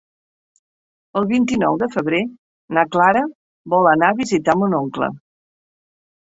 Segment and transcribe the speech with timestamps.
[1.19, 2.21] El vint-i-nou de febrer
[2.77, 3.23] na Clara
[3.75, 5.13] vol anar a visitar mon oncle.